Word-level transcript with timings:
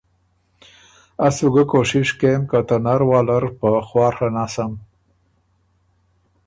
از 1.25 1.33
سُو 1.37 1.47
ګه 1.53 1.63
کوشش 1.73 2.07
کېم 2.19 2.41
که 2.49 2.59
ته 2.67 2.75
نر 2.85 3.01
واله 3.09 3.37
ر 3.41 3.43
په 3.59 3.69
خواڒه 3.87 4.27
نسم 4.35 4.71